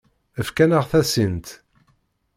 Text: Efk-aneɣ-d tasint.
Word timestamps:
Efk-aneɣ-d 0.39 0.89
tasint. 0.91 1.47